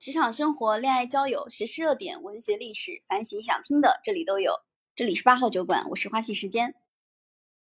[0.00, 4.52] 职场生活、恋爱交友、时事热点、文学历史，凡喜想听的这里都有。
[4.94, 6.76] 这里是八号酒馆，我是花信时间，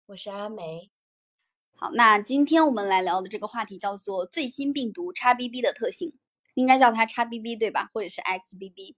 [0.06, 0.90] 我是阿梅。
[1.76, 6.12] 好，那今天我们来聊的这个话题叫做最新病毒 XBB 的特性，
[6.54, 7.88] 应该叫它 XBB 对吧？
[7.92, 8.96] 或者是 XBB？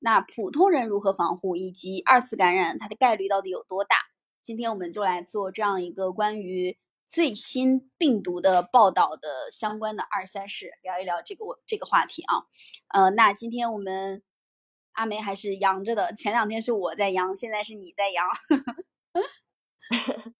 [0.00, 3.96] 那普通人如何防护，以及二次感染它的概率到底有多大？
[4.42, 6.76] 今天我们就来做这样一个关于
[7.06, 12.44] 最新病毒的报道的相关的二三事，聊一聊这个我这个话题啊。
[12.88, 14.22] 呃，那今天我们
[14.92, 18.26] 阿梅还是阳着的，前两天是我在阳，现在是你在阳。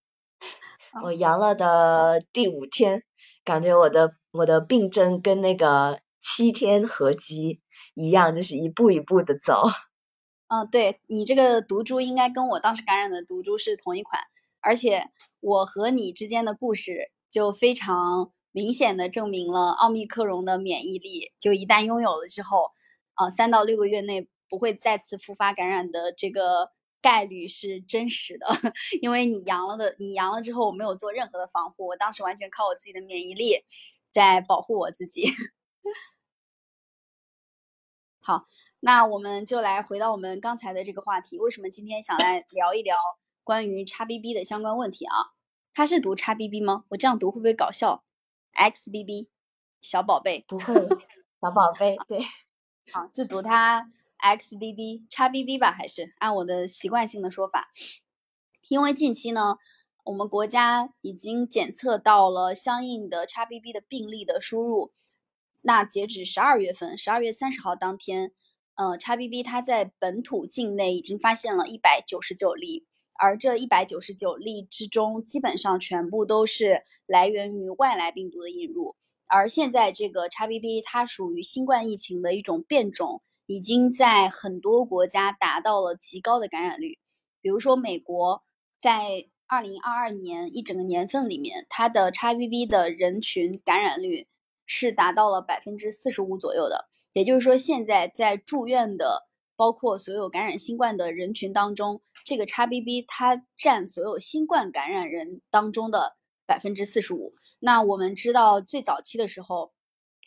[1.02, 3.02] 我阳了的第五天，
[3.44, 7.60] 感觉我的我的病症跟那个七天合击
[7.94, 9.64] 一样，就是一步一步的走。
[10.46, 14.22] 嗯，对你这个毒株应该跟我当时感染的毒株是同一款，
[14.60, 15.10] 而且
[15.44, 22.70] 我和你之间的故事就非常明显的证明了奥密克戎的免疫力，就一旦拥有了之后，
[23.16, 26.72] 呃，三到六个月内不会再次复发感染的这个。
[27.04, 28.46] 概率是真实的，
[29.02, 33.62] 因为你阳了的，你阳了之后我没有做任何的防护，我当时完全靠我自己的免疫力
[34.10, 35.28] 在保护我自己。
[38.22, 38.46] 好，
[38.80, 42.96] 那我们就来回到我们刚才的这个话题，为什么今天想来聊一聊
[43.44, 45.14] 关于 XBB 的相关问题啊？
[45.74, 46.84] 他是读 XBB 吗？
[46.88, 48.04] 我这样读会不会搞笑
[48.54, 49.28] ？XBB，
[49.80, 50.74] 小宝贝，不会，
[51.40, 52.18] 小宝贝，对，
[52.92, 53.90] 好， 就读它。
[54.20, 57.68] XBB、XBB 吧，还是按我的习惯性的说法，
[58.68, 59.56] 因为近期呢，
[60.04, 64.94] 我们国家已经检测到了相应的 XBB 的病例的输入。
[65.60, 68.32] 那截止十二月份，十二月三十号当天，
[68.76, 72.86] 呃，XBB 它在本土境内已经发现了一百九十九例，
[73.18, 78.96] 而这一百九十九例之中，基本上全部都是来源于外来病毒的引入。
[79.26, 83.22] 而现在这个 XBB 它属于新冠疫情的一种变种。
[83.46, 86.98] 已经在很多国家达到了极高的感染率，
[87.42, 88.42] 比如说美国，
[88.78, 94.28] 在二零二二年一整个年份里面，它的 XBB 的人群感染率
[94.64, 96.88] 是达到了百分之四十五左右的。
[97.12, 106.16] 也就是说，现在在住院的，包括所有感染新冠的人群当中，这个 XBB 它占所有新冠感染人当中的
[106.46, 107.34] 百分之四十五。
[107.60, 109.72] 那我们知道，最早期的时候。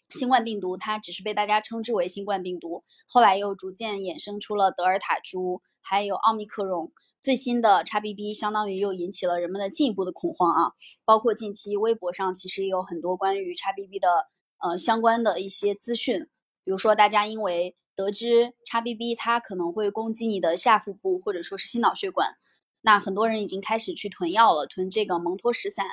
[0.10, 6.94] 新冠病毒它只是被大家称之为新冠病毒，后来又逐渐衍生出了德尔塔株，还有奥密克戎。
[7.20, 10.72] 最新的 XBB 相当于又引起了人们的进一步的恐慌啊！
[11.04, 14.08] 包括近期微博上其实也有很多关于 XBB 的
[14.60, 16.22] 呃相关的一些资讯，
[16.64, 22.38] 比如说大家因为得知 XBB 它可能会攻击你的下腹部或者说是心脑血管，
[22.80, 25.86] 那很多人已经开始去囤药了，囤这个蒙脱石散，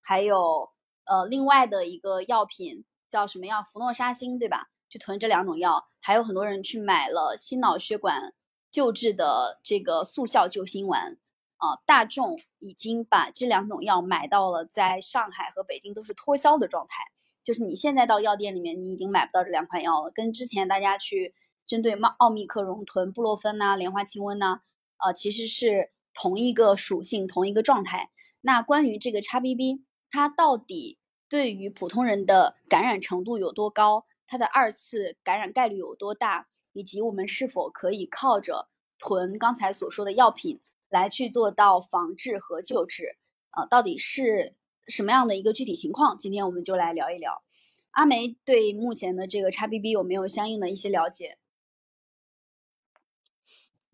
[0.00, 0.70] 还有
[1.04, 2.86] 呃另外的一个药品。
[3.10, 3.62] 叫什么药？
[3.62, 4.68] 氟诺沙星，对吧？
[4.90, 8.34] 去囤这两种药，还有很多人去买了心脑血管
[8.70, 11.16] 救治的这个速效救心丸
[11.56, 11.80] 啊。
[11.86, 17.02] 大众已经把这两种药买到了，在上海和北京都是脱销的状态。
[17.42, 20.10] 就是你现在到药店里面，你已经买不到这两款药了。
[20.10, 21.34] 跟之前大家去
[21.68, 24.62] 针对奥奥密克戎囤布洛芬呐、莲花清瘟呐，
[24.96, 28.10] 呃，其实是同一个属性、同一个状态。
[28.40, 30.98] 那关于这个 XBB，它到底？
[31.28, 40.58] 对于普通人的感染程度有多高，它的二次感染概率有多大，以及我们是否可以靠着囤刚才所说的药品
[40.88, 43.18] 来去做到防治和救治，
[43.54, 44.54] 呃，到底是
[44.86, 46.16] 什么样的一个具体情况？
[46.16, 47.42] 今天我们就来聊一聊。
[47.90, 51.36] 阿梅对目前的这个 XBB 有没有相应的一些了解？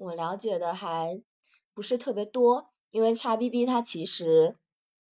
[0.04, 1.22] 我了解的还
[1.74, 4.56] 不是特别多，因为 XBB 它其实。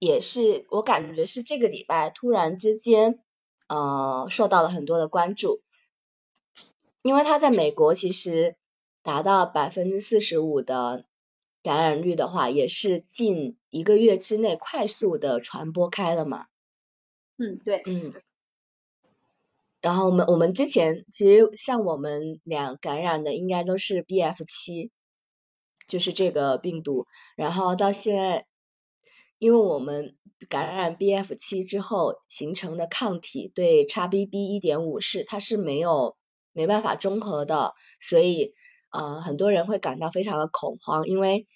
[0.04, 3.20] 也是我感觉是这个礼拜突然之间，
[3.69, 5.62] 呃，受到了很多的关注，
[7.03, 8.56] 因为它在美国其实
[9.04, 11.04] 达到百分之四十五的
[11.62, 16.47] 感染率的话，也是近一个月之内快速的传播开了嘛。
[17.38, 18.12] 嗯，对，嗯。
[19.82, 24.91] 然后我们我们之前其实像我们俩感染的应该都是 B F 七，
[25.86, 28.47] 就是这个病毒，然后到现在。
[29.39, 30.16] 因为我们
[30.48, 36.16] 感染 B F 七之后形成的抗体对 x B B 一点五是它是没有
[36.53, 38.54] 没办法中和的，所以
[38.92, 41.48] 呃很多人会感到非常的恐慌，因为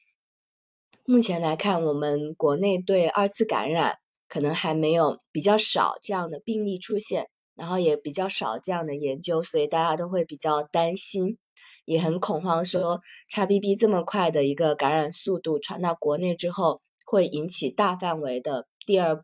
[1.04, 11.38] 目前来看我们国内对二次感染可能还没有比较少这样的病例出现，然后也比较少这样的研究，所以大家都会比较担心，
[11.84, 16.80] 也很恐慌，说 x B B 这么快的一个感染速度传到国内之后。
[17.08, 19.22] 会引起大范围的第二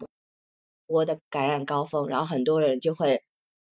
[0.87, 3.25] 波的感染高峰，然后很多人就会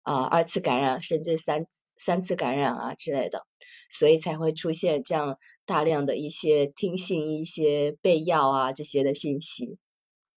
[0.02, 3.46] 啊二次感染甚至三三次感染啊之类的，
[3.88, 9.78] 所以才会出现这样大量的一些听信一些备药啊这些的信息。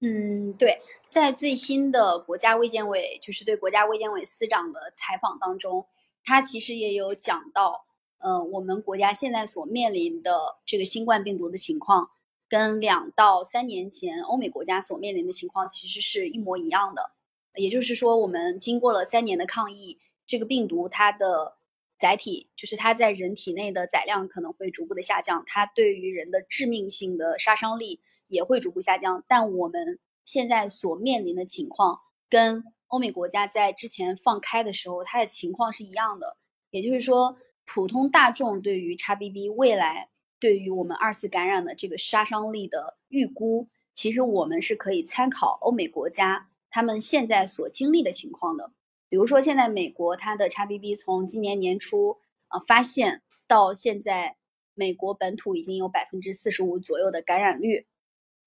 [0.05, 5.87] 嗯，对，在最新的国家卫健委就是对国家卫健委司长的采访当中，
[6.25, 7.87] 他其实也有讲到，
[8.19, 12.11] 嗯，我们国家现在所面临的这个新冠病毒的情况，
[12.49, 17.13] 跟两到三年前欧美国家所面临的情况其实是一模一样的。
[17.55, 21.59] 也就是说，我们经过了三年的抗疫，这个病毒它的
[21.97, 28.01] 载体，就是它在人体内的载量可能会逐步的下降，它对于人的致命性的杀伤力。
[28.33, 32.01] 也会逐步下降，但我们现在所面临的情况
[32.31, 36.39] 跟欧美国家在之前放开的时候，它的情况是一样的。
[36.71, 37.37] 也就是说，
[37.67, 40.09] 普通大众对于 XBB 未来
[40.41, 48.73] 对于我们二次感染的这个杀伤力的预估，其实我们是可以参考欧美国家他们现在所经历的情况的。
[49.11, 52.17] 比如说，现在美国它的 XBB 从今年年初
[52.49, 54.37] 呃发现到现在，
[54.75, 57.87] 美国本土已经有百分之四十五左右的感染率。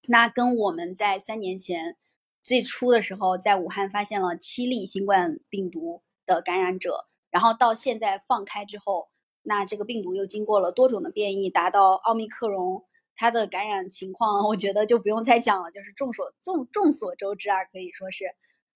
[0.08, 1.96] 那跟我们在三年前
[2.42, 9.08] 最初的时候，在武汉发现了七例新冠病毒的感染者，然后到现在放开之后，
[9.42, 12.84] 那这个病毒又经过了多种的变异，达到奥密克戎，
[13.16, 18.26] 它的感染情况，我觉得就不用再讲了，就是众所众众所周知啊，可以说是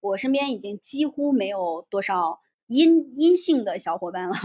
[0.01, 4.35] 我身边已经几乎没有多少阴阴性的小伙伴了，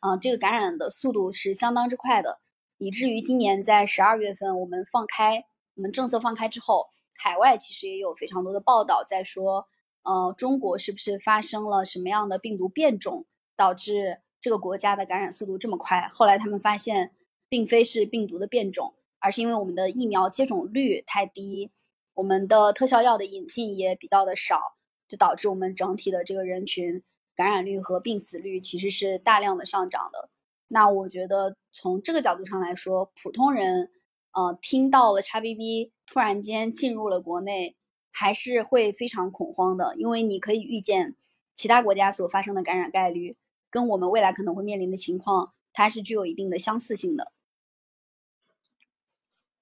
[0.00, 2.40] 啊，这个感染的速度是相当之快的，
[2.78, 5.44] 以至于今年在十二月份我们放开。
[5.80, 9.66] 我们政策放开之后，海外其实也有非常多的报道在说，
[10.02, 13.24] 呃，中国是不是发生了什么样的病毒变种，
[13.56, 16.06] 导致这个国家的感染速度这么快？
[16.10, 17.12] 后来他们发现，
[17.48, 21.70] 并非是病毒的变种，而是因为我们的疫苗接种率太低，
[22.12, 24.60] 我们的特效药的引进也比较的少，
[25.08, 27.02] 就导致我们整体的这个人群
[27.34, 30.28] 感染率和病死率其实是大量的上涨的。
[30.68, 33.90] 那我觉得从这个角度上来说，普通人。
[34.32, 37.76] 呃，听到了 XBB 突然间进入了国内，
[38.12, 41.16] 还是会非常恐慌的，因为你可以预见
[41.54, 43.36] 其他国家所发生的感染概率，
[43.70, 47.32] 跟我们未来可能会面临的情况，它是具有一定的相似性的。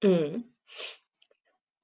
[0.00, 0.52] 嗯，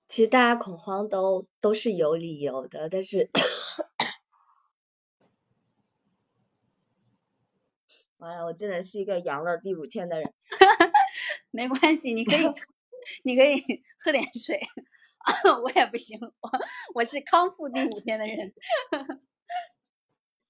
[0.07, 3.31] 其实大家恐慌都都是有理由的，但是，
[8.19, 10.33] 完了，我真的是一个阳了第五天的人。
[11.51, 12.45] 没关系，你可以。
[13.23, 13.61] 你可以
[14.03, 14.61] 喝点水，
[15.63, 16.51] 我也不行，我
[16.95, 18.53] 我是康复第五天的人。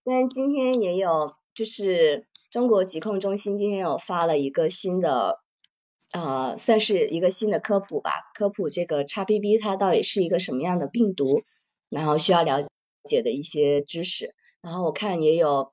[0.04, 5.40] 但今天也有，就是中国疾控中心今天有发了一个新的，
[6.12, 11.42] 呃，算是一个新的科普吧，科普这个 XBB 它到底是一个什么样的病毒，
[11.88, 12.66] 然后需要了
[13.02, 14.34] 解的一些知识。
[14.60, 15.72] 然后我看也有，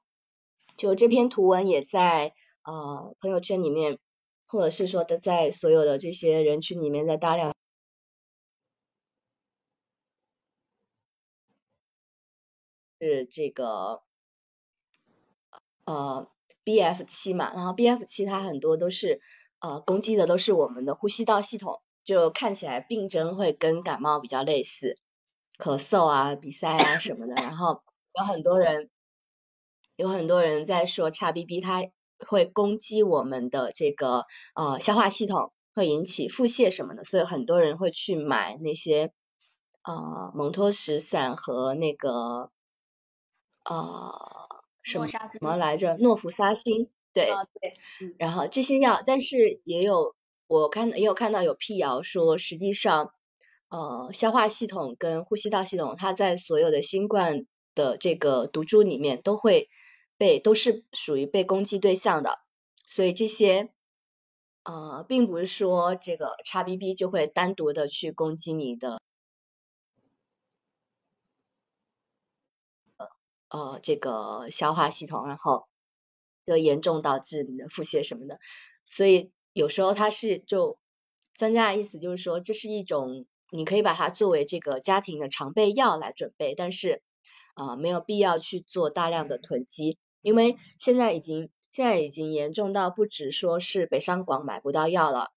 [0.77, 3.99] 就这篇图文也在呃朋友圈里面。
[4.51, 7.55] 或者是说的，在所有的这些人群里面，在大量
[12.99, 14.03] 是这个
[15.85, 16.29] 呃
[16.65, 19.21] B F 七嘛，然后 B F 七它很多都是
[19.59, 24.99] 呃攻击的都是我们的呼吸道系统，就看起来病症会跟感冒比较类似，
[25.57, 27.81] 咳嗽啊、鼻塞啊什么的，然后
[28.19, 28.89] 有很多人
[29.95, 31.89] 有很多人在说叉 B B 它。
[32.27, 39.11] 会攻击我们的这个呃消化系统，会引起腹泻什么的，所以很多人会去买那些
[39.83, 42.51] 呃蒙脱石散和那个
[43.63, 44.13] 呃
[44.81, 47.29] 什么什么来着诺氟沙星，对，
[47.99, 50.15] 对，然后这些药，但是也有
[50.47, 53.13] 我看也有看到有辟谣说，实际上
[53.69, 59.69] 呃消化系统跟呼吸道系统，它在所有的新冠的这个毒株里面都会。
[60.21, 62.41] 被都是属于被攻击对象的，
[62.85, 63.71] 所以这些
[64.61, 69.01] 呃，并不是说这个 XBB 就会单独的去攻击你的
[72.97, 73.07] 呃
[73.49, 75.65] 呃这个消化系统，然后
[76.45, 78.39] 就严重导致你的腹泻什么的。
[78.85, 80.77] 所以有时候它是就
[81.33, 87.01] 专家的意思就是说，这是一种你可以把它作为这个家庭的常备药来准备，但是
[87.55, 89.97] 啊没有必要去做大量的囤积。
[90.21, 95.31] 因为现在已经现在已经严重到不止说是北上广买不到药了，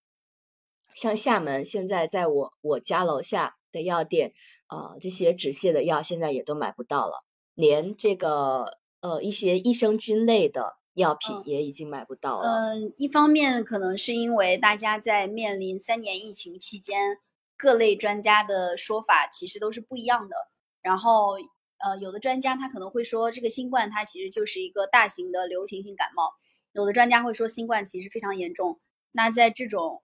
[0.94, 4.34] 像厦门现在在我我家楼下的药店，
[4.68, 7.24] 呃这些止泻的药现在也都买不到了，
[7.54, 12.48] 连这个呃一些益生菌类的药品也已经买不到了。
[12.48, 17.18] 嗯，一方面可能是因为大家在面临三年疫情期间，
[17.56, 20.34] 各类专家的说法其实都是不一样的，
[20.82, 21.36] 然后。
[21.84, 26.32] 呃，有的专家他可能会说，这个新冠它其实就是一个大型的流行性感冒。
[26.72, 28.80] 有的专家会说，新冠其实非常严重。
[29.12, 30.02] 那在这种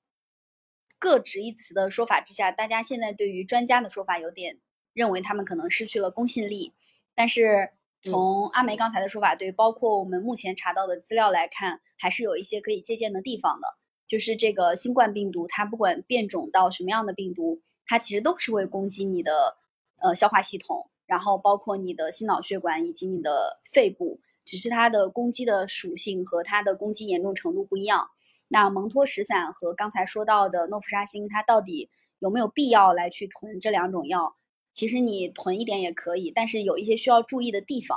[0.99, 4.59] 各执一词的说法之下，大家现在对于专家的说法有点
[4.93, 6.75] 认为他们可能失去了公信力。
[7.15, 7.71] 但是
[8.03, 13.79] 从阿梅刚才的说法，对，包括我们目前查到的资料来看，还是有一些可以借鉴的地方的。
[14.07, 19.57] 就是这个新冠病毒，它不管变种到什么样的病毒，它其实都是会攻击你的
[20.03, 24.21] 呃消化系统，然后包括你的心脑血管以及你的肺部。
[24.43, 28.11] 只是它的攻击的属性和它的攻击严重程度不一样。
[28.49, 31.89] 那蒙脱石散和刚才说到的诺氟沙星，它到底
[32.19, 34.37] 有没有必要来去囤这两种药？
[34.73, 37.97] 其实你囤一点也可以，但是有一些需要注意的地方。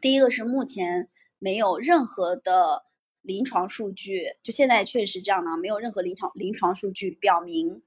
[0.00, 2.86] 第一个是目前没有任何的
[3.20, 7.84] 临床数据，就现在确实这样的，没有任何临床临床数据表明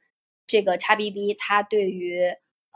[0.47, 2.21] 这个 XBB 它对于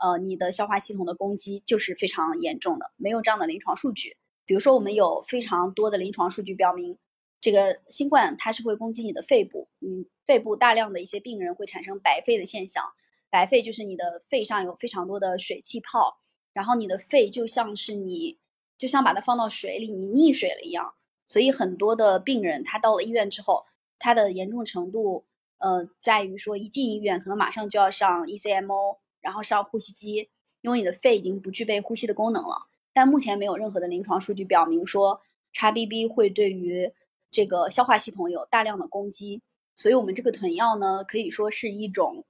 [0.00, 4.16] 呃你的消化系统的攻击就是非常严重的，没有这样的临床数据。
[4.46, 6.98] 比如说，我们有非常多的临床数据表明，
[7.40, 12.84] 这个新冠它是会攻击你的肺部，嗯，肺部大量的一些病人会产生白肺的现象。
[13.30, 16.18] 白肺就是你的肺上有非常多的水气泡，
[16.52, 18.40] 然后你的肺就像是你
[18.76, 20.94] 就像把它放到水里，你溺水了一样。
[21.26, 23.64] 所以很多的病人他到了医院之后，
[24.00, 25.26] 他的严重程度，
[25.58, 32.68] 呃，在于说一进医院可能马上就要上 ECMO，然后上呼吸机，因为你的肺已经不具备呼吸的功能了。
[32.92, 35.20] 但目前没有任何的临床数据表明说
[35.54, 36.92] XBB 会对于
[37.30, 39.42] 这个消化系统有大量的攻击，
[39.74, 42.24] 所以我们这个囤药呢，可以说是一种，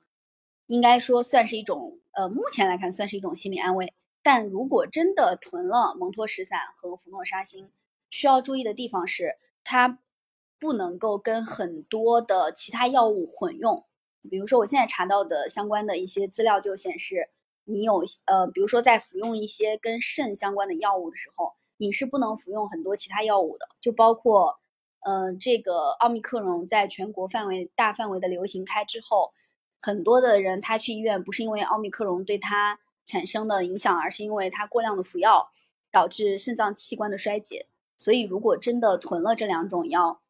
[0.67, 3.93] 应该说算是一种，呃，目前来看算是一种心理安慰。
[4.23, 7.71] 但如果真的囤了蒙脱石散和氟诺沙星，
[8.11, 9.99] 需要注意的地方是，它
[10.59, 13.87] 不能够跟很多的其他药物混用。
[14.29, 17.31] 比如说，我现在查到的相关的一些资料就显示。
[17.65, 24.59] 你有呃，比如说在服用一些跟肾相关的药物的时候，你是不能服用很多其他药物的，就包括，
[25.01, 29.33] 呃，这个奥密克戎在全国范围大范围的流行开之后，
[29.81, 35.53] 很多的人他去医院不是因为奥密克戎对他产生的影响，而是因为他过量的服药
[35.93, 37.69] 导致肾脏器官的衰竭。
[37.97, 40.21] 所以如果真的囤了这两种药，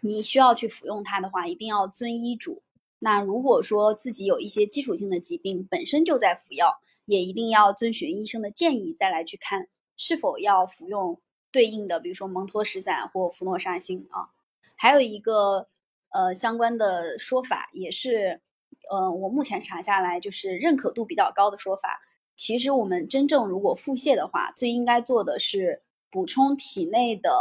[0.00, 2.62] 你需要去服用它的话，一定要遵医嘱。
[3.04, 9.66] 那如果说自己有一些基础性的疾病，本身就在服药，也一定要遵循医生的建议，再来去看
[9.96, 14.30] 是否要服用对应的，比如说蒙脱石散或氟诺沙星啊。
[14.76, 15.66] 还有一个
[16.10, 18.40] 呃相关的说法，也是
[18.88, 22.02] 呃我目前查下来就是认可度比较高的说法。
[22.36, 27.32] 其实我们真正如果腹泻的话，最应该做的是补充体内的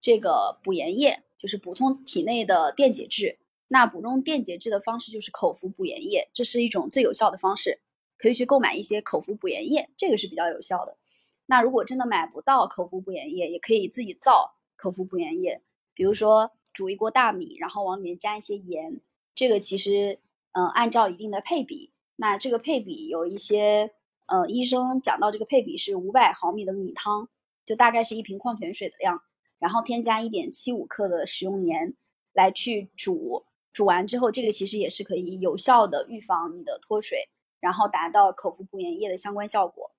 [0.00, 3.40] 这个补盐液，就是补充体内的电解质。
[3.72, 7.80] 那补充电解质的方式就是口服补盐液，这是一种最有效的方式，
[8.18, 10.98] 可以去购买一些口服补盐液，这个是比较有效的。
[11.46, 15.62] 那如果真的买不到口服补盐液，也可以自己造口服补盐液，
[15.94, 19.00] 比如说煮一锅大米，然后往里面加一些盐，
[19.34, 20.20] 这个其实
[20.52, 23.90] 嗯按照一定的配比，那这个配比有一些
[24.26, 27.26] 呃医生讲到这个配比是五百毫米的米汤，
[27.64, 29.22] 就大概是一瓶矿泉水的量，
[29.58, 31.94] 然后添加一点七五克的食用盐
[32.34, 33.46] 来去煮。
[33.72, 39.92] 煮完之后，这个其实也是可以有效的预防你的脱水，然后达到口服补盐液的相关效果。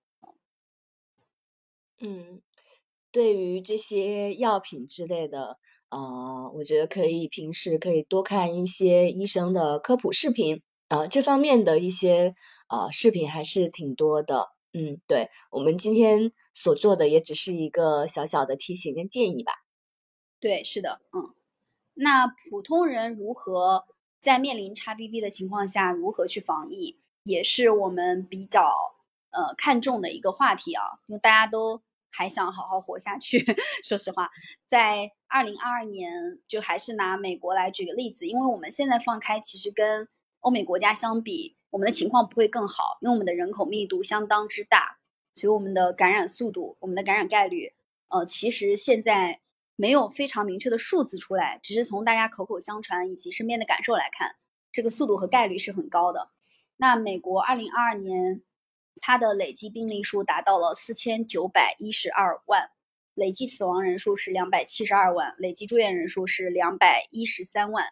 [2.00, 2.42] 嗯，
[3.12, 5.58] 对于这些药品之类的，
[5.90, 12.36] 呃，我觉得可以平时可以多看一些医生的科普视频，呃，这方面的一些
[12.68, 14.50] 呃视频还是挺多的。
[14.74, 19.54] 嗯，对我们今天所做的也只是一个小小的提醒跟建议吧。
[20.40, 21.34] 对，是的，嗯。
[21.96, 23.86] 那普通人如何
[24.20, 28.96] 在面临 XBB 的情况下如何去防疫，也是我们比较
[29.32, 33.46] 呃看重的一个话题啊，因为大家都还想好好活下去。
[33.84, 34.30] 说实话，
[34.66, 40.08] 在二零二二年，就还是拿美国来举个例子，因为我们现在放开，其实跟
[40.40, 44.98] 欧美国家相比，我们的情况不会更好，因为我们的人口密度相当之大，
[45.34, 47.74] 所以我们的感染速度、我们的感染概率，
[48.10, 49.42] 呃，其实现在。
[49.84, 54.38] 没有非常明确的数字出来，只是从大家口口相传以及身边的感受来看，
[54.72, 56.30] 这个速度和概率是很高的。
[56.78, 58.42] 那美国二零二二年，
[59.02, 62.70] 它的累计病例数达到了四千九百一十二万，
[63.14, 67.88] 累计死亡人数是两百七十二万，累计住院人数是两百一十三万。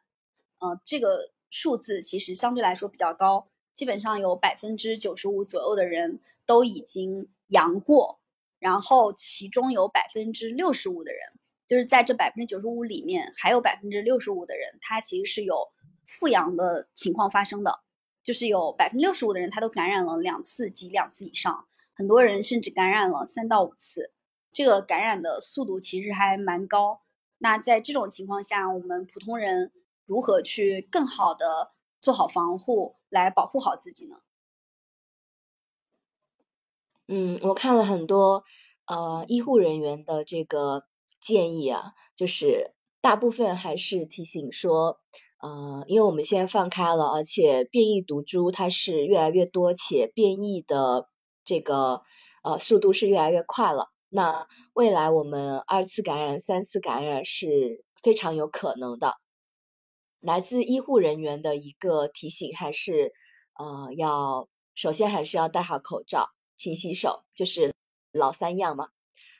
[0.59, 8.21] 嗯，这个数字其实相对来说比较高，基本上有百分之九十五左右的人都已经阳过，
[8.59, 11.19] 然后其中有百分之六十五的人。
[11.71, 15.55] 就是在这百分之九十五里面，还有百分之六十五的人，他其实是有
[16.05, 17.79] 复阳的情况发生的，
[18.21, 24.11] 就是有百分之六十五的人他都感染了两次及两次以上，很多人甚至感染了三到五次，
[24.51, 27.03] 这个感染的速度其实还蛮高。
[27.37, 29.71] 那在这种情况下，我们普通人
[30.05, 34.17] 如何去更好的做好防护，来保护好自己呢？
[37.07, 38.43] 嗯，我看了很多
[38.87, 40.83] 呃医护人员的这个
[41.21, 44.99] 建议啊，就是大部分还是提醒说，
[45.39, 51.07] 呃，因为我们现在放开了，而且变异毒株它是越来越多，且变异的
[51.45, 52.01] 这个
[52.43, 53.91] 呃速度是越来越快了。
[54.09, 59.15] 那未来我们二次感染、三次感染是非常有可能的。
[60.19, 63.13] 来自医护人员的一个提醒还是
[63.57, 66.29] 呃要首先还是要戴好口罩。
[66.57, 67.73] 勤洗手就是
[68.11, 68.89] 老三样嘛，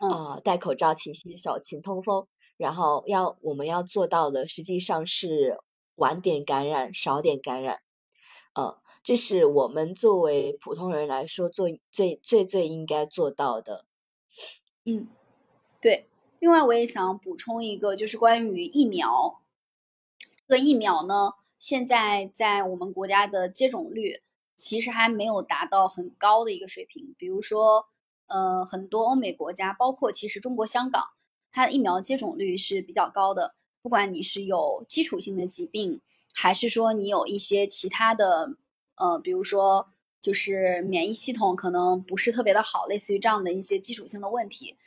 [0.10, 2.26] 啊，戴口罩、勤洗手、勤通风，
[2.58, 5.60] 然后要我们要做到的实际上是
[5.94, 7.82] 晚点感染、少点感染，
[8.56, 13.86] 呃，这是我们作为普通人来说做最最最应该做到的。
[14.86, 15.08] 嗯，
[15.80, 16.08] 对。
[16.40, 19.42] 另外我也想补充一个，就是关于疫苗，
[20.48, 24.24] 这个疫苗呢，现在在我们国家的接种率。
[24.54, 27.88] 其实还没有达到很高的一个水平，比如说，
[28.32, 31.10] 呃，很多欧美国家，包括其实中国香港，
[31.52, 33.56] 它的疫苗接种率是比较高的。
[33.82, 36.02] 不管你是有基础性的疾病，
[36.34, 38.56] 还是说你有一些其他的，
[38.96, 39.90] 呃，比如说
[40.22, 44.78] 就是免疫系统可能不是特别的好，类似于这样的一些基础性的问题，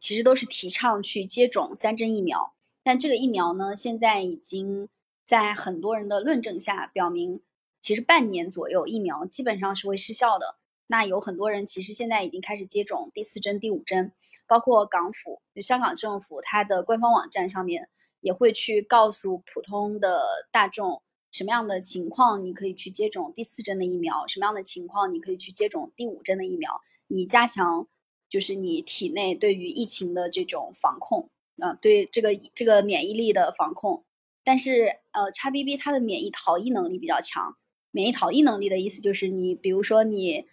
[0.00, 2.54] 其实都是提倡去接种三针疫苗。
[2.82, 4.88] 但这个疫苗呢，现在已经
[5.24, 7.40] 在很多人的论证下表明。
[7.80, 10.56] 其实半年左右疫苗基本上是会失效的。
[10.94, 14.12] 那有很多人其实现在已经开始接种第四针、第五针，
[14.46, 17.88] 包括港府，就香港政府它的官方网站上面
[18.20, 20.22] 也会去告诉普通的
[20.52, 27.88] 大众什么样的情况你可以去接种第四针的疫苗，什么样的情况你可以去接种第五针的疫苗，以加强
[28.30, 34.04] 就是你体内对于疫情的这种防控啊，对这个这个免疫力的防控。
[34.44, 37.56] 但是呃，XBB 它的免疫逃逸能力比较强。
[37.90, 40.46] 免疫逃逸能力的意思就是，你比如说你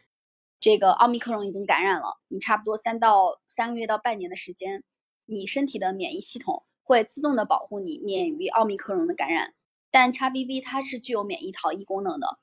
[0.61, 4.83] 这个奥密克戎已经感染了，你差不多三到三个月到半年的时间，
[5.25, 9.55] 你身体的免疫系统会自动的保护你免于奥密克戎的感染。
[9.89, 12.37] 但 XBB 它是具有免疫逃逸功能的，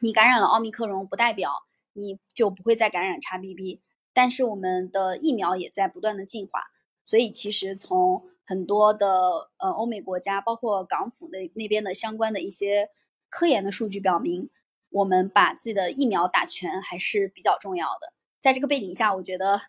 [0.00, 1.52] 你感染了奥密克戎不代表
[1.92, 3.80] 你就不会再感染 XBB。
[4.14, 6.64] 但是我们的疫苗也在不断的进化，
[7.04, 12.88] 所以其实从很多的呃欧美国家，包括港府那那边的相关的一些。
[13.34, 14.50] 科研的数据表明，
[14.92, 18.12] 我们把自己的疫苗打全还是比较重要的。
[18.40, 19.60] 在这个背景下，我觉得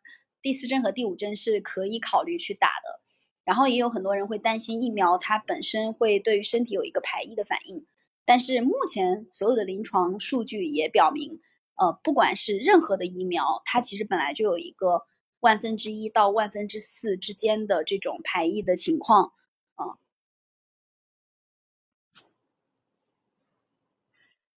[0.41, 3.01] 第四针和第五针是可以考虑去打的。
[3.45, 7.85] 然后也有很多人会担心疫苗它本身会对于身体有一个排异的反应，
[8.23, 11.41] 但是目前所有的临床数据也表明，
[11.75, 15.01] 呃，不管是任何的疫苗，它其实本来就有一个
[15.41, 19.33] 万分之一到万分之四之间的这种排异的情况。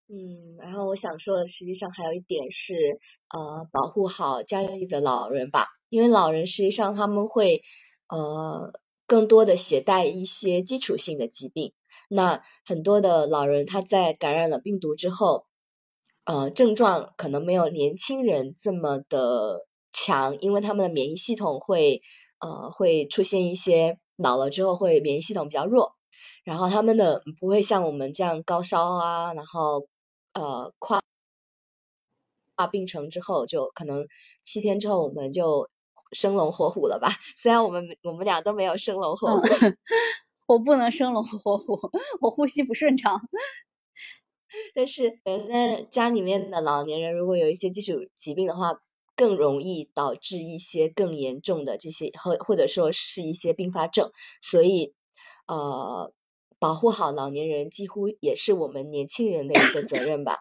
[0.08, 7.62] 嗯，然后我想说的，实际上还有一点是，呃，保护好家里的老人吧，因为老人实际上他们会，
[8.08, 8.72] 呃，
[9.08, 11.72] 更多的携带一些基础性的疾病。
[12.08, 15.46] 那很多的老人他在感染了病毒之后，
[16.24, 22.00] 呃，症状可能没有年轻人这么的强，因为他们的免疫系统会，
[22.38, 25.96] 呃，会出现一些老了之后会免疫系统比较弱，
[26.44, 29.88] 然后他们的不会像我们这样高烧啊，然后。
[30.36, 31.00] 呃，跨
[32.56, 34.06] 跨病程之后，就可能
[34.42, 35.70] 七天之后我们就
[36.12, 37.08] 生龙活虎了吧？
[37.38, 39.42] 虽然我们我们俩都没有生龙活虎，
[40.46, 43.18] 我不能生龙活虎，我呼吸不顺畅。
[44.74, 48.80] 但是，那家里面的老年人如果有一些基础疾病的话，
[49.16, 54.12] 更容易导致一些更严重的这些，或或者说是一些并发症。
[54.42, 54.94] 所以，
[55.46, 56.12] 呃。
[56.58, 60.38] 保护好老年人，几乎也是我们年轻人的一个责任吧。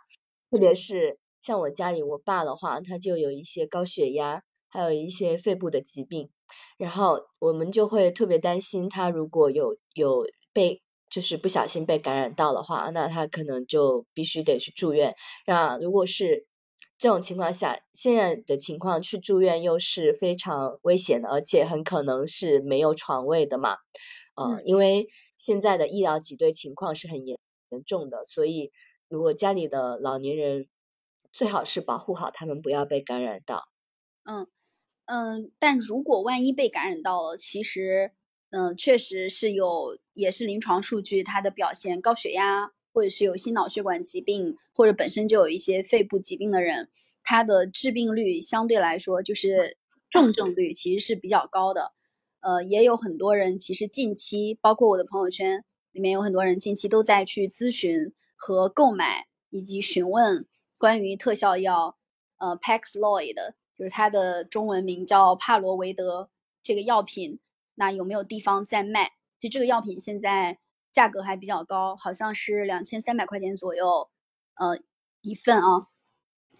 [0.51, 6.29] 特别是像我家里我爸的话，他就有一些高血压，还有一些肺部的疾病，
[6.77, 15.15] 然后我们就会特别担心他如果有有被就是不小心被感染到的话，那他可能就必须得去住院。
[15.45, 16.47] 那如果是
[16.97, 23.77] 这种情况下，现在的情况去住院又是非常危险的，而且很可能是没有床位的嘛。
[24.35, 25.07] 呃，因为
[25.45, 27.37] 现在的医疗挤兑情况是很严
[27.69, 28.71] 严重的，所以
[29.07, 30.67] 如果家里的老年人
[31.31, 33.69] 最好是保护好他们，不要被感染到。
[34.23, 34.47] 嗯
[35.05, 38.13] 嗯，但如果万一被感染到了，其实
[38.49, 46.89] 嗯确实是有，也是临床数据它的表现，高血压或者是有心脑血管疾病或者本身就有一些肺部疾病的人，
[47.21, 49.77] 他的致病率相对来说就是
[50.09, 51.93] 重症率其实是比较高的。
[52.45, 60.45] 呃，也有很多人其实近期，包括我的朋友圈里面有很多人近期都在去咨询和购买以及询问
[60.77, 61.97] 关于特效药，
[62.37, 66.29] 呃，Paxlovid，就是它的中文名叫帕罗维德
[66.61, 67.39] 这个药品，
[67.73, 69.13] 那有没有地方在卖？
[69.39, 70.59] 就这个药品现在
[70.91, 74.11] 价格还比较高，好像是两千三百块钱左右，
[74.59, 74.77] 呃，
[75.21, 75.87] 一份啊。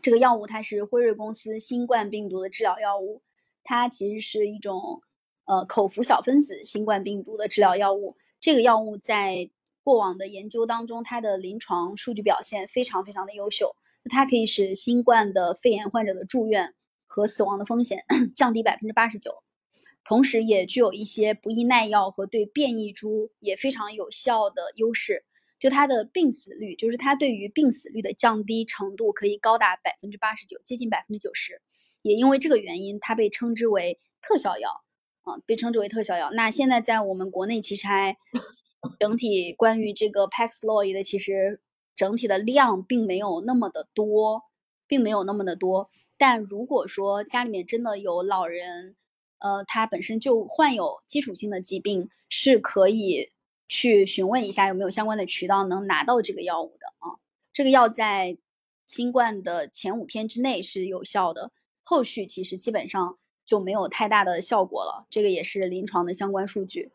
[0.01, 3.21] 这个药物它是辉瑞公司新冠病毒的治疗药物，
[3.63, 5.03] 它其实是一种。
[5.45, 9.49] 呃，口服小分子新冠病毒的治疗药物，这个药物在
[9.83, 13.75] 过往的研究当中，它的临床数据表现非常非常的优秀。
[14.09, 16.75] 它可以使新冠的肺炎患者的住院
[17.07, 18.03] 和死亡的风险
[18.35, 19.43] 降低百分之八十九，
[20.03, 25.25] 同时也具有一些不易耐药和对变异株也非常有效的优势。
[25.59, 31.61] 就它的病死率，就是它对于病死率的降低程度可以高达百分之八十九，接近百分之九十。
[32.03, 34.84] 也因为这个原因，它被称之为特效药。
[35.25, 36.31] 啊，被称之为特效药。
[36.31, 38.15] 那现在在我们国内其实还
[38.99, 41.59] 整体关于这个 Paxlovid 的，其实
[41.95, 44.43] 整体的量并没有那么的多，
[44.87, 45.89] 并没有那么的多。
[46.17, 48.95] 但如果说家里面真的有老人，
[49.39, 53.31] 呃，他本身就患有基础性的疾病，是可以
[53.67, 57.17] 去询问一下有没有相关的渠道能拿到这个药物的啊。
[57.51, 58.37] 这个药在
[58.85, 63.17] 新冠的前五天之内是有效的，后续其实基本上。
[63.45, 66.91] 就没有太大的效果了，这个也是临床的相关数据。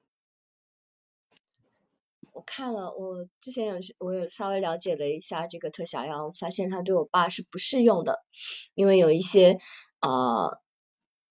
[2.32, 8.24] 我看了，我之前有我有稍微了解了一下这个特效药，发现它对我爸是不适用的，
[8.74, 9.58] 因为有一些
[10.00, 10.60] 呃，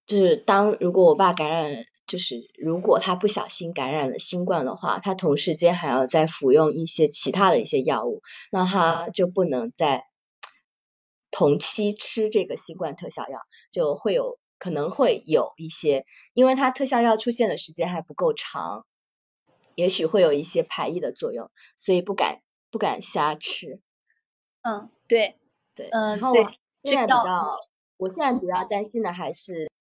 [0.05, 10.05] 就是当如果我爸感染，就是如果他不小心感染了新冠的话，他同时间还要再服用一些其他的一些药物，那他就不能在
[11.29, 13.39] 同期吃这个新冠特效药，
[13.71, 14.38] 就会有。
[14.59, 18.85] 可能会有一些，因为它特效药出现的时间还不够长，
[19.73, 23.79] 也许会有一些排异的作用，所以不敢不敢瞎吃。
[24.61, 25.37] 嗯，对
[25.73, 25.87] 对。
[25.91, 26.51] 嗯，然后我
[26.83, 27.57] 现在比较，
[27.97, 29.71] 我现在比较担心的还是，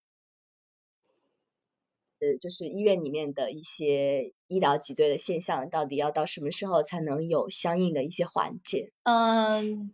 [2.20, 8.92] 呃，就是医院里面的一些医疗挤兑的现象，到底要到什么时候才能有相应的一些缓解？
[9.02, 9.92] 嗯，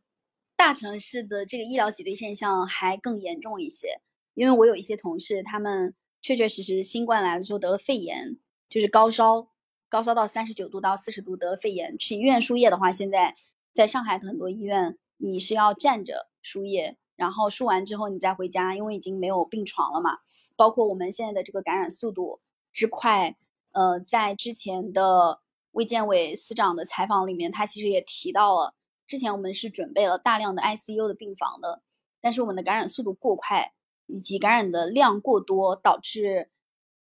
[0.57, 4.03] 大城市的这个医疗挤兑现象还更严重一些。
[4.35, 8.37] 因为我有一些同事，他们确确实实新冠来的时候得了肺炎，
[8.69, 9.49] 就是高烧，
[9.89, 13.37] 高烧到三十九度到四十度得了肺炎，去医院输液的话，现在
[13.73, 20.19] 在上海的很多医院你是要站着输液，然后输完之后你再回家，因为已经没有病床了嘛。
[20.57, 22.41] 包括我们现在的这个感染速度
[22.73, 23.37] 之快，
[23.73, 25.41] 呃，在之前的
[25.73, 28.75] 卫健委司长的采访里面，他其实也提到了，
[29.07, 31.83] 之前我们是准备了大量的 ICU 的病房的，
[32.21, 33.73] 但是我们的感染速度过快。
[34.07, 36.51] 以及感染的量过多，导致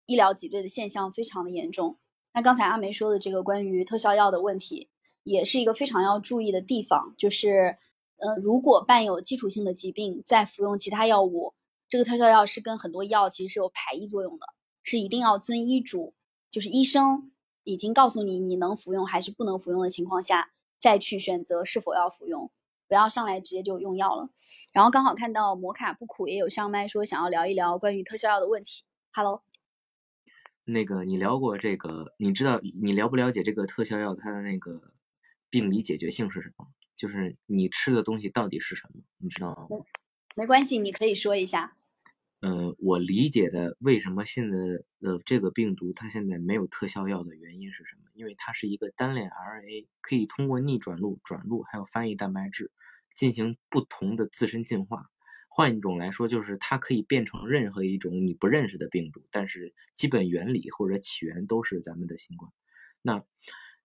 [0.07, 1.99] 医疗挤兑的现象非常的严重。
[2.33, 4.89] 那刚才阿梅说的这个关于特效药的问题，
[5.25, 7.15] 也是一个非常要注意的地方。
[7.19, 7.77] 就是，
[8.17, 11.55] 呃，如果伴有基础性的疾病，在服用其他药物，
[11.89, 14.47] 这个特效药是跟很多药其实是有排异作用的，
[14.83, 16.15] 是一定要遵医嘱，
[16.51, 17.33] 就是医生
[17.65, 22.51] 已经告诉你你能服用还是不能服用的情况下，再去选择是否要服用，
[22.91, 24.31] 不要上来直接就用药了。
[24.73, 28.83] 然后刚好看到摩卡不苦也有上麦说想要聊一聊关于特效药的问题。
[29.13, 29.45] Hello，
[30.65, 34.93] 那个你聊过这个，你知道你了不了解这个特效药它的那个
[35.49, 36.67] 病理解决性是什么？
[36.97, 39.01] 就是你吃的东西到底是什么？
[39.19, 39.87] 你知道吗？
[40.35, 41.77] 没关系，你可以说一下。
[42.41, 44.59] 呃，我理解的为什么现在
[44.99, 48.11] 的这个病毒它现在没有特效药的原因是什么？
[48.15, 52.73] 因为它是一个单链 RNA，可以通过逆转录转录还有翻译蛋白质。
[53.15, 55.11] 进行不同的自身进化，
[55.49, 62.53] 换一种来说，就是它可以变成任何一种你不认识的病毒，但是基本原理或者起源都是咱们的新冠。
[63.03, 63.25] 那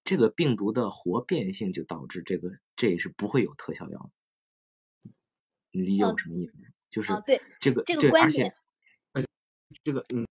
[0.04, 4.12] 这个病毒的活变性就导致这个这也是不会有特效药。
[5.72, 6.54] 你理解我什么意思？
[6.90, 8.56] 就是对这个这个观点，
[9.14, 9.24] 呃，
[9.84, 10.26] 这个嗯，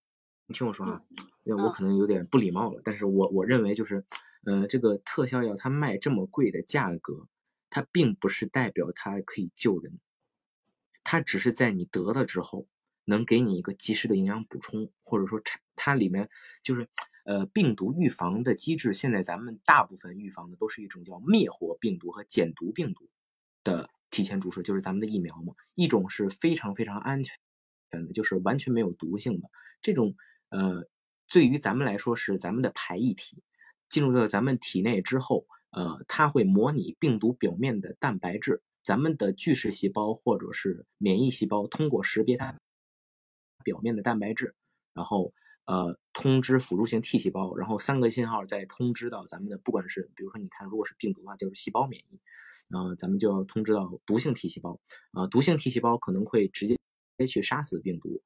[0.46, 1.02] 你听我说啊，
[1.44, 4.02] 我可能有点不礼貌了，但是我我认为就是，
[4.46, 7.28] 呃，这个特效药它卖这么贵的价格。
[7.75, 9.99] 它并不是代表它可以救人，
[11.03, 12.69] 它只是在你得了之后，
[13.05, 16.31] 能给你一个及时的营养补充，或者说它它里面
[16.63, 16.89] 就是，
[17.25, 18.93] 呃，病毒预防的机制。
[18.93, 23.09] 现在咱们大部分预防的都是一种叫灭活病毒和减毒病毒
[23.65, 25.53] 的提前注射，就是咱们的疫苗嘛。
[25.75, 27.37] 一种是非常非常安全
[27.91, 29.51] 的，就是完全没有毒性的
[29.83, 30.15] 这种，
[30.51, 30.89] 呃，
[31.29, 33.43] 对于咱们来说是咱们的排异体，
[33.89, 35.49] 进入到咱们体内之后。
[35.75, 42.57] 呃，它会模拟病毒表面的蛋白质，咱们的巨噬细胞或者是免疫细胞通过识别它
[43.65, 44.55] 表面的蛋白质，
[44.93, 45.33] 然后
[45.65, 52.21] 呃通知辅助性 T 细胞，然后三个信号再通知到咱们的不管是比如说你看如果是病毒的话就是细胞免疫，
[52.69, 54.79] 啊咱们就要通知到毒性 T 细胞，
[55.13, 56.77] 啊毒性 T 细胞可能会直接
[57.27, 58.23] 去杀死病毒，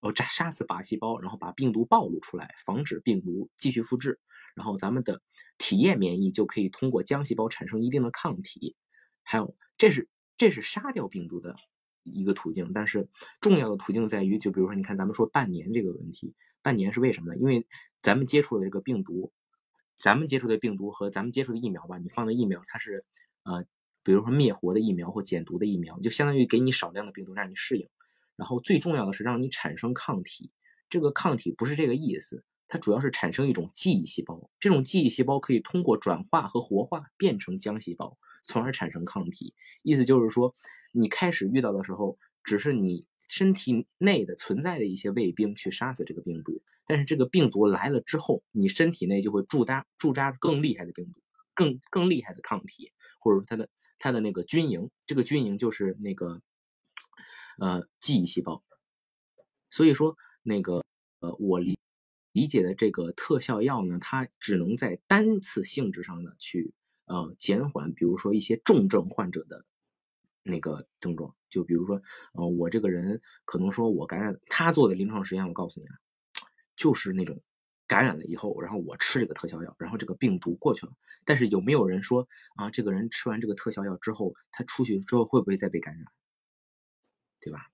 [0.00, 4.18] 哦杀杀死靶细胞，然后把病毒暴露出来，防止病毒继续复制，
[4.54, 5.20] 然后咱们的
[5.58, 8.76] 体液免疫就可以通过浆细胞产生一定的抗体，
[9.22, 11.56] 还有这是这是杀掉病毒的。
[12.04, 13.08] 一个途径，但是
[13.40, 17.38] 重要的途径在于，就比如说，你看咱们说半年这个问题，半年是为什么呢？
[17.38, 17.64] 因为
[18.02, 19.32] 咱们接触的这个病毒，
[19.96, 23.04] 咱们接触的病毒和咱们接触的疫苗吧，你放的疫苗它是
[23.44, 23.64] 呃，
[24.02, 27.88] 比如说灭活的疫苗或减毒的疫苗，就相当于给你少量的病毒让你适应，
[28.34, 30.50] 然后最重要的是让你产生抗体。
[30.88, 39.54] 这个抗体不是这个意思，它主要是产生一种记忆细胞，这种记忆细胞可以通过转化和活化变成浆细胞，从而产生抗体。
[39.82, 40.54] 意思就是说。
[40.94, 51.22] 你开始遇到的时候，只是你身体内的存在的一些卫兵去杀死这个病毒，但是这个病毒来了之后，你身体内就会驻扎驻扎更厉害的病毒，
[51.54, 56.42] 更更厉害的抗体，或者说它的它的那个军营，这个军营就是那个
[57.58, 58.62] 呃记忆细胞。
[59.70, 60.84] 所以说那个
[61.20, 61.78] 呃我理
[62.32, 66.74] 理解的这个特效药呢，它只能在单次性质上的去
[67.06, 69.64] 呃减缓，比如说一些重症患者的。
[70.44, 75.94] 那个症状，就比如说，呃，我这个人可能说我感染，他做的临床实验，我告诉你啊，
[76.74, 77.40] 就是那种
[77.86, 80.92] 感染了以后，然后我吃这个特效药，然后这个病毒过去了。
[81.24, 86.04] 但是有没有人说啊，这个人吃完这个特效药之后，他出去之后会不会再被感染？
[87.38, 87.70] 对吧？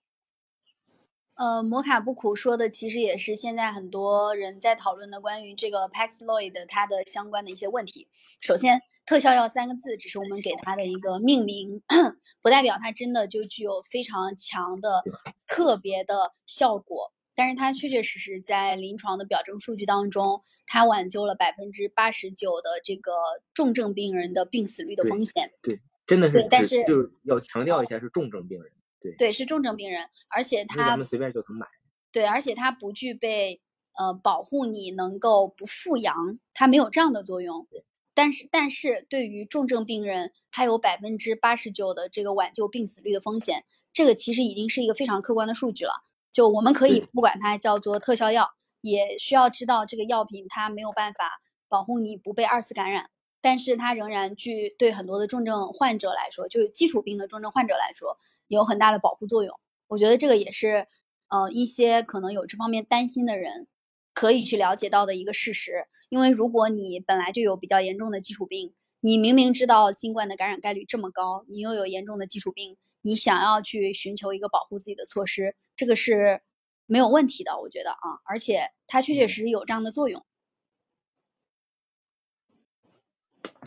[1.38, 8.08] 呃，摩卡不苦说的其实也是现在很多人在讨论的关于这个 Paxlovid 它的相关的一些问题。
[8.40, 11.80] 首先，特效药三个字只是我们给它的一个命名，
[12.42, 15.04] 不代表它真的就具有非常强的
[15.46, 17.12] 特别的效果。
[17.36, 23.12] 但是它确确实实在临床的表征数据当中，它挽救了百分之八十九的这个
[23.54, 25.52] 重症病人的病死率的风险。
[25.62, 28.72] 对，真的是，但是就是要强调一下是重症病人。
[29.00, 31.66] 对对，是重症病人，而且他咱们随便就能买。
[32.10, 33.60] 对，而且它不具备
[33.98, 37.66] 呃保护你能够不复阳，它没有这样的作用。
[38.14, 45.92] 但是但是对于重症病人，它有百分之八十九的这个挽救病死率的风险，这个其实已经是一个非常客观的数据了。
[46.32, 53.10] 就我们可以不管它叫做特效药，也需要知道这个药品它没有办法保护你不被二次感染。
[53.40, 59.58] 但是它仍然具对很多的重症患者来说，就是基础病的重症患者来说，有很大的保护作用。
[59.86, 60.86] 我觉得这个也是，
[61.28, 63.68] 呃，一些可能有这方面担心的人
[64.12, 65.86] 可以去了解到的一个事实。
[66.10, 76.40] 因为如果你本来就有比较严重的基础病，你明明知道新冠的感染概率这么高，你又有严重的基础病，你想要去寻求一个保护自己的措施，这个是
[76.86, 77.60] 没有问题的。
[77.60, 80.24] 我觉得啊，而且它确确实实有这样的作用。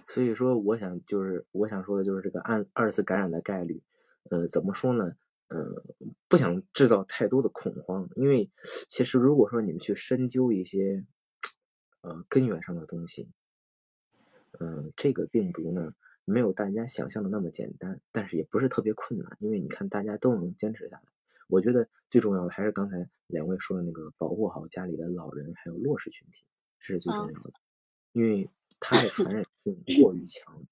[0.07, 3.81] 所以说，我想就是我想说的就是这个二二次感染的概率，
[4.29, 5.15] 呃，怎么说呢？
[5.47, 5.83] 呃，
[6.29, 8.49] 不想制造太多的恐慌，因为
[8.87, 11.05] 其实如果说你们去深究一些
[12.01, 13.29] 呃根源上的东西，
[14.59, 21.03] 嗯，这个病毒呢没有大家想象的那么简单，但是也不是特别困难，因为你看大家都能坚持下来。
[21.47, 26.45] 我觉得最重要的还是刚才两位说的那个，保护好家里的老人还有弱势群体，
[26.79, 27.51] 这是最重要的，
[28.13, 28.49] 因为。
[28.83, 30.65] 它的传染性 过于强，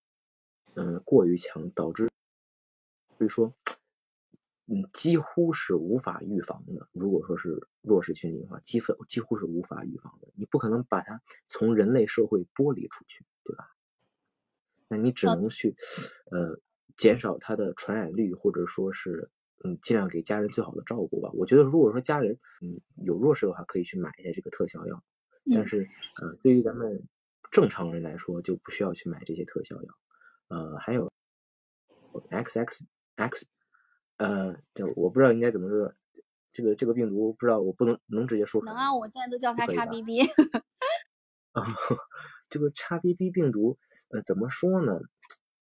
[0.73, 2.09] 嗯，过于强，导致，
[3.19, 3.53] 所以说，
[4.67, 6.88] 嗯，几乎是无法预防的。
[6.93, 10.29] 如果说是弱势群体的话，几乎几乎是无法预防的。
[10.36, 13.75] 你不可能把它从人类社会剥离出去，对吧？
[14.88, 15.75] 那你只能去，
[16.32, 16.62] 呃，
[16.95, 19.29] 减少它的传染率，或者说是，
[19.65, 21.29] 嗯，尽量给家人最好的照顾吧。
[21.34, 25.03] 我觉得，如果说家人，嗯，有弱势的话，可以去买一下这个特效药。
[25.53, 25.88] 但是，
[26.21, 27.05] 呃，对于咱们。
[27.51, 29.97] 正常人来说就不需要去买这些特效药，
[30.49, 31.12] 呃，还有
[32.29, 32.86] X X
[33.19, 33.47] X，
[34.17, 35.93] 呃，这我不知道应该怎么说，
[36.51, 40.21] 这个这个病毒不知道我不能能直接说出来能啊，我现在都叫它叉 BB。
[41.51, 41.63] 啊，
[42.49, 43.77] 这个叉 BB 病毒，
[44.10, 44.99] 呃，怎么说呢？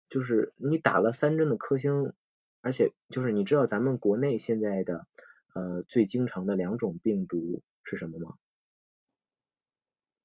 [0.10, 2.13] 就是你打了三针的科兴，
[2.62, 5.08] 而且就是你知道咱们国内现在的
[5.54, 8.36] 呃最经常的两种病毒是什么吗？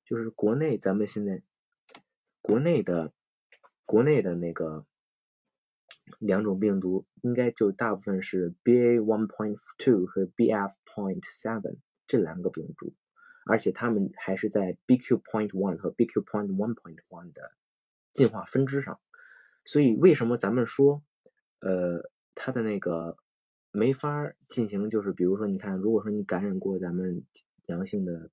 [0.04, 1.42] 就是国内咱们现在。
[2.44, 3.12] 国内的
[3.84, 4.84] 国内的那个
[6.18, 12.92] 两种病毒，应该就大部分是 BA one point two 和 BF point seven 这两个病毒，
[13.46, 17.52] 而且它们还是在 BQ point one 和 BQ point one point one 的
[18.12, 19.00] 进化分支上。
[19.64, 21.02] 所以为什么咱们说，
[21.60, 23.16] 呃，它的那个
[23.70, 27.24] 没法进行，就是比如说，你看，如果说你感染过咱们
[27.66, 28.28] 阳性的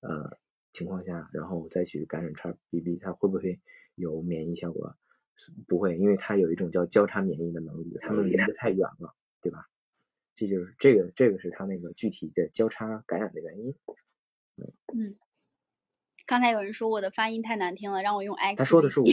[0.00, 0.38] 呃
[0.72, 3.58] 情况下，然后再去感染 XBB，它会不会
[3.94, 4.94] 有免疫效果？
[5.66, 9.66] 不会，因为它有一种叫交叉免疫的能力，它们离得太远了，对吧？
[10.34, 13.74] 这就是这个，这个是它那个具体的交叉感染的原因。
[14.94, 15.16] 嗯，
[16.26, 18.56] 刚才有人说我的发音太难听了，让我用 X。
[18.58, 19.06] 他说的是我。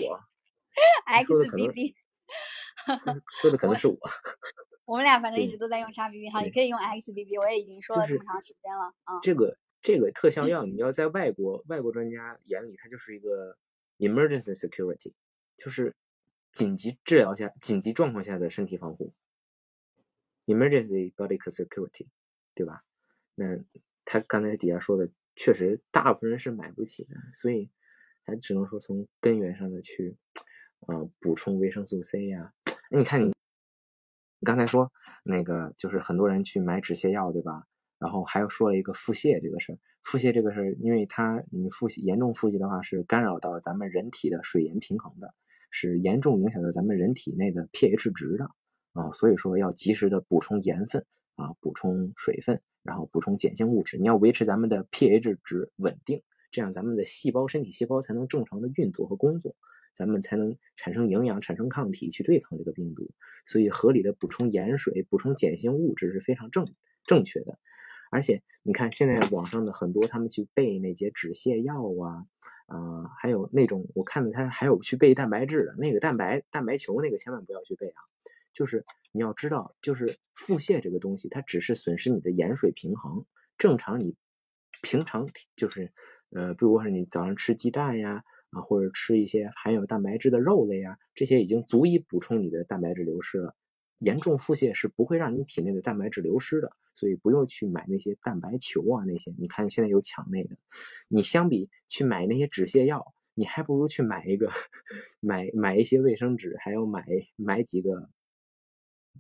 [1.08, 1.96] XBB。
[3.42, 3.98] 说的可能是我。
[4.86, 9.20] 我们俩反正一直都在用 XBB 哈，你可以用 XBB，我也已经说了这么长时间了啊。
[9.24, 13.58] 这个这个特效药，你要在外国外国专家眼里，它就是一个
[13.98, 15.14] emergency security，
[15.58, 15.96] 就是
[16.56, 19.14] 紧急治疗下、紧急状况下的身体防护。
[20.48, 22.08] emergency body security，
[22.56, 22.84] 对吧？
[23.36, 23.46] 那
[24.04, 27.70] 他刚才底下说的，确实大部分人是买不起的，所以
[28.24, 30.18] 还只能说从根源上的去。
[30.88, 32.54] 呃，补充维生素 C 呀，
[32.92, 34.92] 你看你，你刚才说
[35.24, 37.66] 那个就是很多人去买止泻药，对吧？
[37.98, 45.34] 然后还有说了一个腹泻这个事儿，腹泻这个事儿，因为它你腹泻严重腹泻的话，是干扰到咱们人体的水盐平衡的，
[45.72, 48.46] 是严重影响到咱们人体内的 pH 值的
[48.94, 59.56] 啊，所以说要及时的补充盐分啊，补充水分，然后补充碱性物质，你要维持咱们的 pH 值稳定，这样咱们的细胞身体细胞才能正常的运作和工作。
[59.98, 63.10] 咱们才能产生营养、产生抗体去对抗这个病毒，
[63.46, 66.68] 所以合理的补充盐水、补充碱性物质是非常正
[67.06, 67.58] 正确的。
[68.12, 71.76] 而且你看，现在网上的很多他们去备那些止泻药
[72.06, 72.26] 啊，
[72.66, 78.02] 啊，还有那种我看到他还有去备蛋白质的那个蛋白蛋白球，那个千万不要去备啊。
[78.54, 83.26] 就是你要知道，就是腹泻这个东西，它只是损失你的盐水平衡。
[83.58, 84.16] 正常你
[84.82, 85.92] 平常就是
[86.32, 88.24] 呃，比如说你早上吃鸡蛋呀。
[88.52, 93.54] 啊，或者吃一些含有蛋白质的肉类呀，这些已经足以补充你的蛋白质流失了。
[94.00, 100.56] 严重腹泻是不会让你体内的蛋白质流失的，所以不用去买那些蛋白球啊，那些你看现在有抢那个。
[101.08, 104.52] 你相比去买那些止泻药，你还不如去买一个，
[105.20, 107.06] 买买一些卫生纸，还有买
[107.36, 108.10] 买几个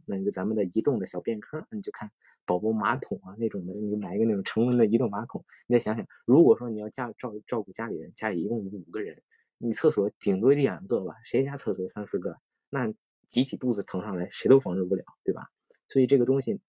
[0.05, 2.11] 那个咱们的移动的小便坑，你就看。
[2.47, 5.43] 宝宝马桶啊，那种的，你就买一个那种成人的移动马桶。
[5.65, 9.19] 你再想想，如果说你要家照照顾家里人，家里一共五个人，
[9.57, 12.37] 你厕所顶多一两个吧，谁家厕所三四个，
[12.69, 12.93] 那
[13.27, 15.49] 集体肚子疼上来，谁都防止不了，对吧？
[15.87, 16.59] 所以这个东西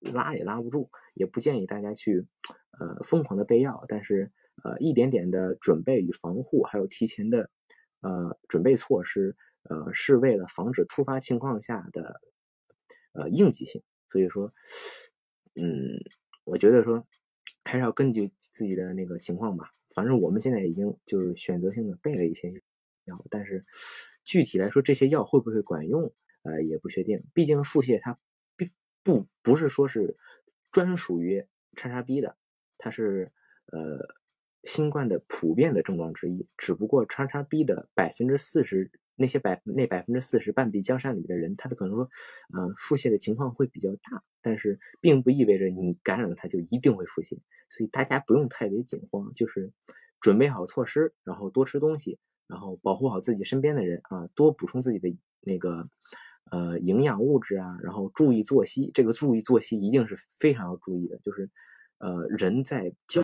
[0.00, 2.26] 拉也拉不住，也不建议大家去
[2.78, 4.30] 呃疯狂的备药，但是
[4.64, 7.50] 呃一点点的准备与防护，还有提前的
[8.00, 12.20] 呃准备措施，呃是为了防止突发情况下的
[13.12, 13.82] 呃应急性。
[14.08, 14.52] 所以说。
[15.58, 15.96] 嗯，
[16.44, 17.02] 我觉得说
[17.64, 19.70] 还是要根据自己的那个情况吧。
[19.94, 22.52] 反正我们现在已经就是选择性的备了一些
[23.06, 23.64] 药，但是
[24.26, 26.12] 具体来说这些药会不会管用，
[26.42, 27.24] 呃，也不确定。
[27.32, 28.18] 毕竟腹泻它
[28.56, 28.70] 并
[29.02, 30.18] 不不是说是
[30.70, 32.36] 专属于叉叉 B 的，
[32.76, 33.32] 它是
[33.72, 34.16] 呃
[34.64, 36.46] 新冠的普遍的症状之一。
[36.58, 42.10] 只不过叉叉 B 的百分之四十那些百那百分之四十半壁江山里的人，他的可能说，
[42.52, 44.22] 呃，腹泻的情况会比较大。
[44.42, 47.36] 但是并不意味着你感染了它就一定会腹泻，
[47.68, 49.72] 所以大家不用太为惊慌，就是
[50.20, 55.88] 准备好措施，然后多吃东西，然后保护好自己身边的人啊，多补充自己的那个
[56.50, 58.90] 呃营养物质啊，然后注意作息。
[58.92, 61.50] 这个注意作息一定是非常要注意的，就是
[61.98, 63.22] 呃人在焦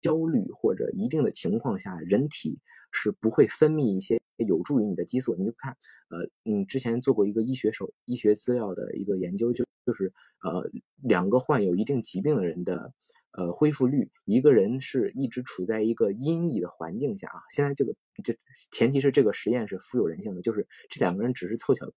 [0.00, 2.58] 焦虑或者一定的情况下，人体
[2.90, 4.20] 是不会分泌一些。
[4.48, 5.76] 有助于你的激素，你就看，
[6.08, 10.68] 呃，你之前做过一个医学手医学资料的一个研究，就就是呃，
[11.02, 12.92] 两个患有一定疾病的人的
[13.32, 17.42] 呃恢复率，一个人是一直处在一个阴翳的环境下啊。
[17.50, 18.36] 现在这个这
[18.70, 21.90] 前提是这个实验是富有人性的，就是这两个人只是凑巧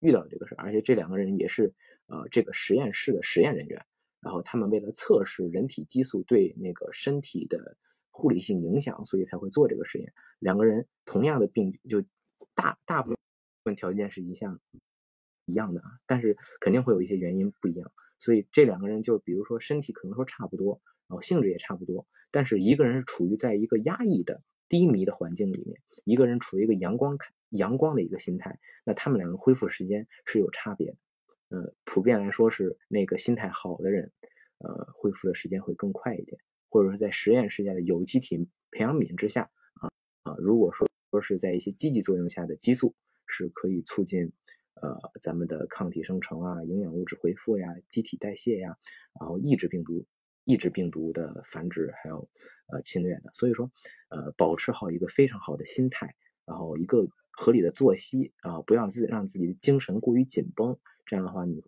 [0.00, 1.72] 遇到这个事而且这两个人也是
[2.06, 3.84] 呃这个实验室的实验人员，
[4.20, 7.76] 然后他们为了测试人体激素对那个身体的。
[8.14, 10.12] 护理性影响，所以才会做这个实验。
[10.38, 12.04] 两个人同样的病，就
[12.54, 13.14] 大大部
[13.64, 14.60] 分条件是一项
[15.46, 17.90] 一样的啊，但是肯定会有一些原因不一样。
[18.22, 27.18] 所以这两个人就比如说身体可能说差不多，然后性质也差不多，但是一个人是处于在一个压抑的低迷的环境里面，一个人处于一个阳光
[27.50, 30.96] 阳光的一个心态，那他们两个恢复时间是有差别的。
[31.48, 34.12] 呃，普遍来说是那个心态好的人，
[34.58, 36.40] 呃，恢复的时间会更快一点。
[36.70, 38.38] 或者说在实验室下的有机体
[38.70, 39.90] 培养皿之下啊
[40.22, 42.94] 啊，如果说说是在一些积极作用下的激素
[43.26, 44.32] 是可以促进
[44.80, 48.76] 呃咱们的抗体生成啊、营养物质恢复呀、机体代谢呀，
[49.20, 50.04] 然后抑制病毒、
[50.44, 52.28] 抑制病毒的繁殖还有
[52.72, 53.30] 呃侵略的。
[53.32, 53.70] 所以说
[54.08, 56.14] 呃保持好一个非常好的心态，
[56.44, 61.62] 然后一个合理的作息啊，不要自让自己的精神过于紧绷，这样的话，你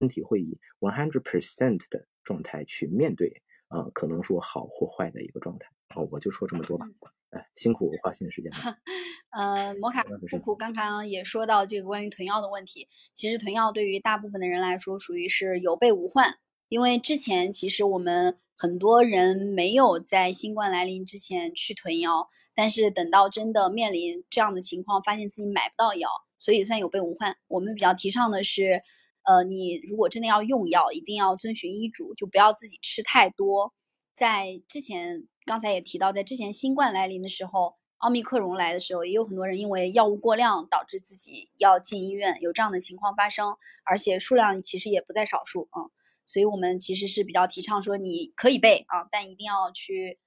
[0.00, 5.68] 身体会以 one hundred percent 的状态去面对啊，可能说好或坏的一个状态。
[5.94, 6.86] 哦，我就说这么多吧。
[7.34, 8.56] 哎，辛苦花心时间了。
[9.36, 12.86] 呃，摩卡布库刚刚也说到这个关于囤药的问题。
[13.12, 16.36] 其实囤药对于大部分的人来说，属于是有备无患。
[16.68, 26.08] 因为之前其实我们很多人没有在新冠来临之前去囤药，但是等到真的面临这样的情况，发现自己买不到药，
[26.38, 27.36] 所以算有备无患。
[27.48, 28.82] 我们比较提倡的是，
[29.24, 33.74] 呃，你如果真的要用药，一定要遵循医嘱，就不要自己吃太多。
[34.14, 35.26] 在之前。
[35.46, 43.54] 刚才也提到，在之前新冠来临的时候，奥密克戎来的时候，也有很多人因为药物过量导致自己要进医院，有这样的情况发生，
[43.84, 45.92] 而且数量其实也不在少数啊。
[46.24, 50.18] 所以我们其实是比较提倡说，你可以备啊，但一定要去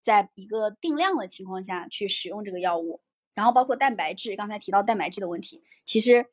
[0.00, 3.02] 在一个定量的情况下去使用这个药物。
[3.34, 6.26] 然后包括蛋白质，刚才提到蛋白质的问题，其实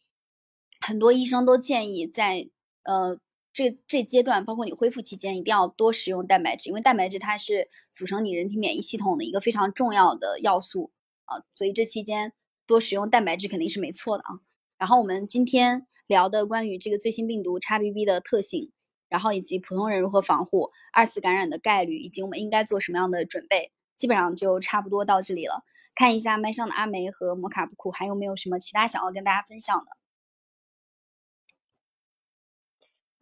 [0.79, 2.49] 很多医生都建议在
[2.85, 3.19] 呃。
[3.53, 10.91] 这这阶段，包括你恢复期间，一定要多食用蛋白质，因为蛋白质它是组成你人体免疫系统的一个非常重要的要素
[11.25, 12.33] 啊，所以这期间
[12.65, 14.39] 多食用蛋白质肯定是没错的啊。
[14.77, 18.71] 然后我们今天聊的关于这个最新病毒 XBB 的特性，
[19.09, 25.63] 然后以及普通人如何防护二次感染的概率，以及我们应该做什么样的准备，基本上就差不多到这里了。
[25.93, 30.00] 看一下麦上的阿梅和摩卡布库还有没有什么其他想要跟大家分享的。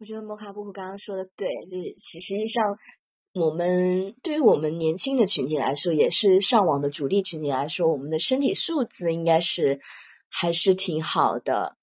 [0.00, 1.94] 我觉得摩卡布库刚刚说的对，就是
[2.26, 2.78] 实际上
[3.34, 9.82] 我们对于我们年轻的群体来说，也是上网的主力群体来说，我们的身体素质应该是
[10.30, 11.76] 还是挺好的。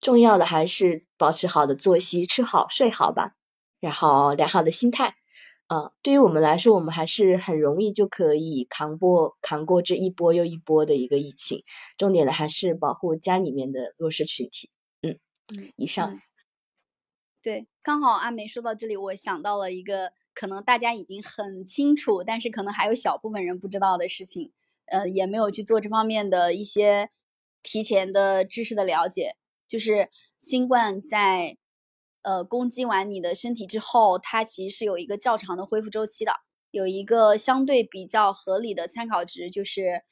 [0.00, 3.34] 重要的还是保持好的作息，吃好睡好吧，
[3.80, 5.14] 然后良好的心态。
[5.66, 11.62] 呃，对于我们来说，我们还是很容易就可以扛过扛过这一波又一波的一个疫情。
[11.98, 14.70] 重点的还是保护家里面的弱势群体。
[15.02, 15.18] 嗯，
[15.76, 16.18] 以上。
[17.48, 24.52] 对，刚好阿梅说到这里，我想到了一个可能大家已经很清楚，但是可能还有小部分人不知道的事情，
[24.84, 27.08] 呃，也没有去做这方面的一些
[27.62, 29.36] 提前的知识的了解。
[29.66, 31.56] 就是新冠在
[32.20, 36.32] 呃攻击完你的身体之后，它其实是有一个较长的恢复周期的。
[36.70, 40.02] 有一个相对比较合理的参考值，就是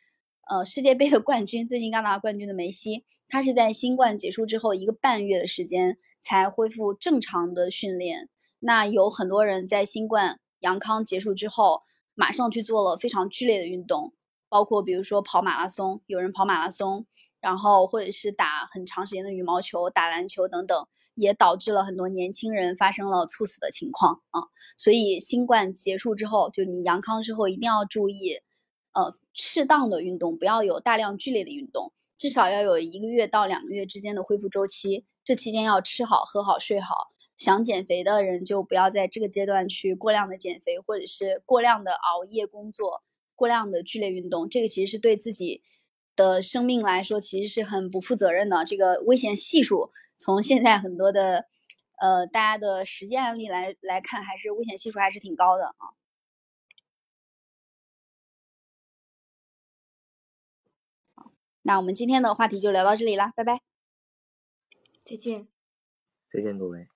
[0.48, 5.98] 呃世界杯的冠军，最近刚拿冠军的梅西，他是在新冠结束之后一个半月的时间。
[6.26, 8.28] 才恢复正常的训练。
[8.58, 11.82] 那有很多人在新冠阳康结束之后，
[12.16, 14.12] 马上去做了非常剧烈的运动，
[14.48, 17.06] 包括比如说跑马拉松，有人跑马拉松，
[17.40, 24.42] 然后或者是打很长时间的羽毛球、打篮球等等，也导致了很多年轻人发生了猝死的情况啊。
[24.76, 28.40] 所以新冠结束之后，就你阳康之后一定要注意，
[28.94, 35.04] 呃，适当的运动，不要有大量剧烈的运动，至少要有一个月到两个月之间的恢复周期。
[35.24, 37.12] 这期间要吃好、喝好、睡好。
[37.36, 43.02] 想减肥的人就不要在这个阶段去过量的减肥，或者是过量的熬夜工作、
[43.34, 44.48] 过量的剧烈运动。
[44.48, 45.60] 这个其实是对自己
[46.14, 48.64] 的生命来说，其实是很不负责任的。
[48.64, 51.44] 这个危险系数，从现在很多的
[52.00, 55.92] 呃大家的实践案例来来看，还是危险系数还是挺高的啊。
[61.66, 63.60] 那我们今天的话题就聊到这里啦，拜拜。
[65.04, 65.48] 再见，
[66.32, 66.86] 再见，各位。